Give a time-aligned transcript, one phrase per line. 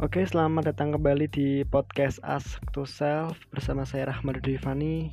[0.00, 5.12] Oke, selamat datang kembali di podcast Ask to Self bersama saya Rahmat Devani.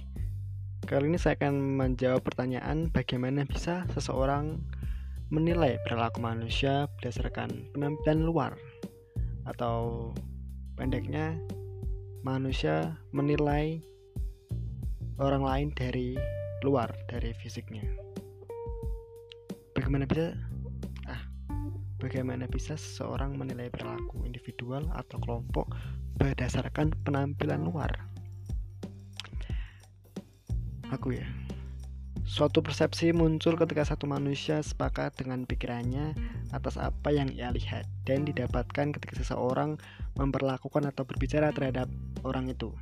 [0.87, 4.63] Kali ini saya akan menjawab pertanyaan bagaimana bisa seseorang
[5.27, 8.55] menilai perilaku manusia berdasarkan penampilan luar
[9.43, 10.15] atau
[10.79, 11.35] pendeknya
[12.23, 13.83] manusia menilai
[15.19, 16.15] orang lain dari
[16.63, 17.83] luar dari fisiknya.
[19.75, 20.31] Bagaimana bisa
[21.97, 25.73] Bagaimana bisa seseorang menilai perilaku individual atau kelompok
[26.21, 27.89] berdasarkan penampilan luar?
[30.93, 31.25] Aku ya.
[32.27, 36.13] Suatu persepsi muncul ketika satu manusia sepakat dengan pikirannya
[36.53, 39.81] atas apa yang ia lihat dan didapatkan ketika seseorang
[40.19, 41.89] memperlakukan atau berbicara terhadap
[42.21, 42.75] orang itu.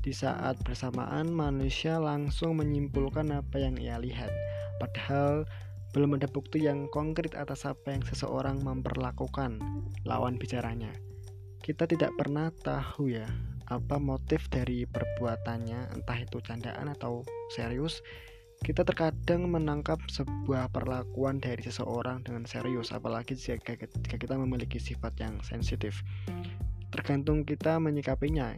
[0.00, 4.30] Di saat bersamaan, manusia langsung menyimpulkan apa yang ia lihat,
[4.80, 5.44] padahal
[5.96, 9.56] belum ada bukti yang konkret atas apa yang seseorang memperlakukan
[10.04, 10.92] lawan bicaranya.
[11.64, 13.28] Kita tidak pernah tahu ya
[13.68, 18.00] apa motif dari perbuatannya, entah itu candaan atau serius.
[18.58, 23.78] Kita terkadang menangkap sebuah perlakuan dari seseorang dengan serius, apalagi jika
[24.18, 26.02] kita memiliki sifat yang sensitif.
[26.90, 28.56] Tergantung kita menyikapinya,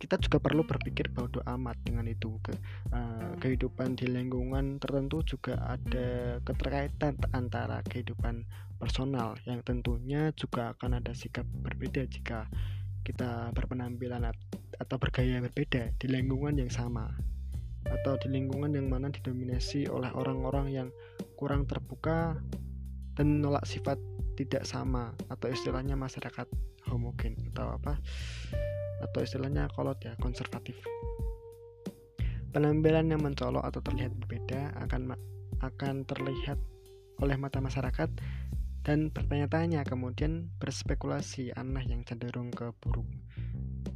[0.00, 2.56] kita juga perlu berpikir bodoh amat dengan itu ke
[2.96, 8.48] uh, kehidupan di lingkungan tertentu juga ada keterkaitan antara kehidupan
[8.80, 12.48] personal yang tentunya juga akan ada sikap berbeda jika
[13.04, 14.32] kita berpenampilan
[14.80, 17.12] atau bergaya berbeda di lingkungan yang sama
[17.84, 20.88] atau di lingkungan yang mana didominasi oleh orang-orang yang
[21.36, 22.40] kurang terbuka
[23.20, 24.00] dan menolak sifat
[24.40, 26.48] tidak sama atau istilahnya masyarakat
[26.90, 27.96] homogen atau apa
[29.00, 30.76] atau istilahnya kolot ya konservatif.
[32.50, 35.14] Penampilan yang mencolok atau terlihat berbeda akan
[35.62, 36.58] akan terlihat
[37.20, 38.10] oleh mata masyarakat
[38.80, 43.06] dan bertanya-tanya kemudian berspekulasi aneh yang cenderung ke buruk.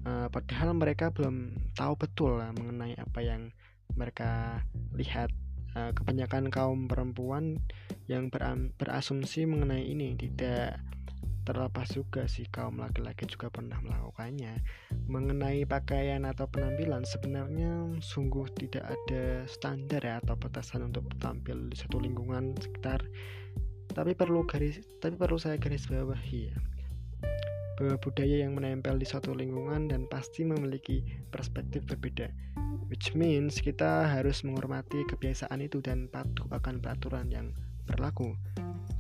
[0.05, 3.49] Uh, padahal mereka belum tahu betul lah mengenai apa yang
[3.97, 4.63] mereka
[4.97, 5.33] lihat.
[5.75, 7.59] Uh, kebanyakan kaum perempuan
[8.07, 8.31] yang
[8.79, 10.79] berasumsi mengenai ini tidak
[11.45, 14.59] terlepas juga sih kaum laki-laki juga pernah melakukannya.
[15.07, 21.77] Mengenai pakaian atau penampilan sebenarnya sungguh tidak ada standar ya atau batasan untuk tampil di
[21.77, 23.05] satu lingkungan sekitar.
[23.93, 26.57] Tapi perlu garis tapi perlu saya garis bawahi ya.
[27.77, 32.33] Bahwa budaya yang menempel di suatu lingkungan dan pasti memiliki perspektif berbeda
[32.89, 37.51] which means kita harus menghormati kebiasaan itu dan patuh akan peraturan yang
[37.89, 38.37] berlaku.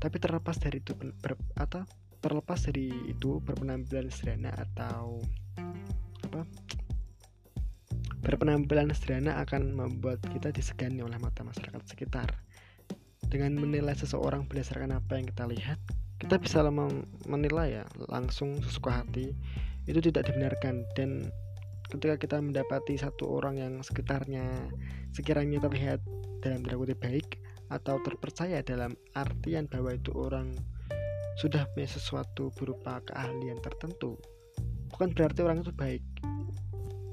[0.01, 1.85] Tapi terlepas dari itu ber, atau
[2.25, 5.21] terlepas dari itu berpenampilan sederhana atau
[6.25, 6.49] apa
[8.25, 12.33] berpenampilan sederhana akan membuat kita disegani oleh mata masyarakat sekitar.
[13.29, 15.77] Dengan menilai seseorang berdasarkan apa yang kita lihat
[16.25, 16.65] kita bisa
[17.29, 19.37] menilai ya langsung sesuka hati.
[19.85, 20.89] Itu tidak dibenarkan.
[20.97, 21.29] Dan
[21.93, 24.73] ketika kita mendapati satu orang yang sekitarnya
[25.13, 26.01] sekiranya terlihat
[26.41, 27.37] dalam tanda baik
[27.69, 30.57] atau terpercaya dalam artian bahwa itu orang
[31.35, 34.19] sudah punya sesuatu berupa keahlian tertentu,
[34.95, 36.05] bukan berarti orang itu baik.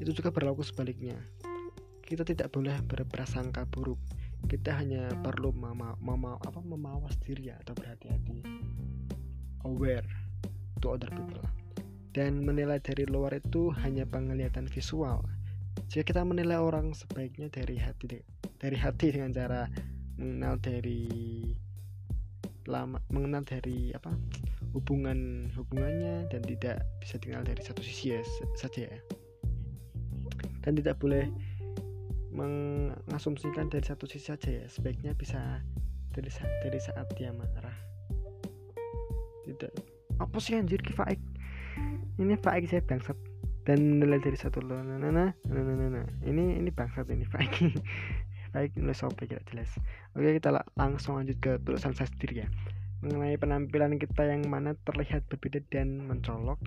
[0.02, 1.18] Itu juga berlaku sebaliknya.
[2.06, 3.98] Kita tidak boleh berprasangka buruk.
[4.50, 8.42] Kita hanya perlu mema mema apa, memawas diri atau berhati-hati.
[9.66, 10.10] Aware
[10.82, 11.46] to other people.
[12.12, 15.24] Dan menilai dari luar itu hanya penglihatan visual.
[15.88, 18.20] Jika kita menilai orang sebaiknya dari hati
[18.60, 19.62] dari hati dengan cara
[20.20, 21.08] mengenal dari
[22.72, 24.16] lama mengenal dari apa
[24.72, 28.24] hubungan hubungannya dan tidak bisa tinggal dari satu sisi ya
[28.56, 29.00] saja ya.
[30.64, 31.28] Dan tidak boleh
[32.32, 35.60] mengasumsikan dari satu sisi saja ya sebaiknya bisa
[36.16, 37.76] dari saat, dari saat dia marah.
[39.44, 39.74] Tidak.
[40.24, 41.20] Apa sih anjir faik?
[42.16, 43.18] Ini faik saya bangsat.
[43.62, 47.62] Dan nilai dari satu lo nah, nah, nah, nah, nah, ini ini bangsat ini faik
[48.52, 49.72] baik nulis sampai tidak jelas.
[50.16, 52.48] Oke kita langsung lanjut ke tulisan saya sendiri ya.
[53.02, 56.60] Mengenai penampilan kita yang mana terlihat berbeda dan mencolok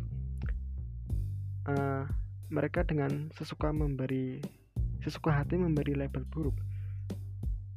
[1.71, 2.05] uh,
[2.51, 4.43] mereka dengan sesuka memberi
[5.05, 6.57] sesuka hati memberi label buruk.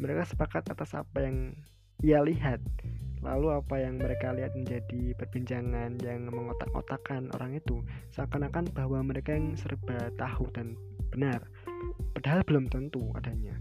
[0.01, 1.53] Mereka sepakat atas apa yang
[2.01, 2.61] ia lihat
[3.25, 7.81] lalu apa yang mereka lihat menjadi perbincangan yang mengotak-otakan orang itu
[8.13, 10.77] seakan-akan bahwa mereka yang serba tahu dan
[11.09, 11.41] benar
[12.13, 13.57] padahal belum tentu adanya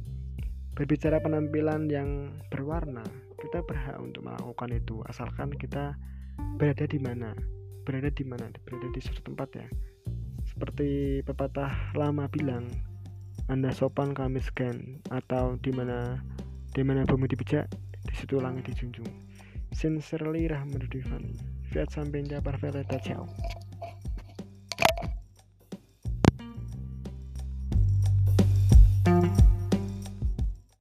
[0.76, 3.02] berbicara penampilan yang berwarna
[3.40, 5.96] kita berhak untuk melakukan itu asalkan kita
[6.56, 7.36] berada di mana.
[7.84, 8.48] Berada di mana?
[8.64, 9.68] Berada di suatu tempat ya.
[10.48, 12.66] Seperti pepatah lama bilang
[13.46, 15.00] anda sopan kami segan.
[15.12, 16.20] Atau di mana
[16.72, 17.68] di mana bumi dipijak
[18.04, 19.08] di situ langit dijunjung.
[19.76, 21.36] Sincerely Rahmat Divani
[21.68, 22.56] Fiat sampai jumpa
[23.02, 23.28] Ciao